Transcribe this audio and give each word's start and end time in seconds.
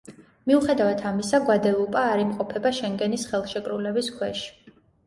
მიუხედავად 0.51 1.03
ამისა, 1.09 1.41
გვადელუპა 1.49 2.03
არ 2.15 2.25
იმყოფება 2.25 2.75
შენგენის 2.81 3.31
ხელშეკრულების 3.35 4.15
ქვეშ. 4.19 4.47